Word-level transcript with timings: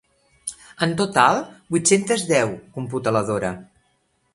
En 0.85 0.95
total, 1.01 1.43
vuit-centes 1.77 2.27
deu 2.35 2.59
—computa 2.59 3.19
la 3.19 3.27
Dora. 3.33 3.59